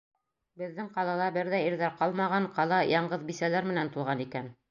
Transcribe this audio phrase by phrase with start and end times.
[0.61, 4.53] Беҙҙең ҡалала бер ҙә ирҙәр ҡалмаған, ҡала яңғыҙ бисәләр менән тулған икән.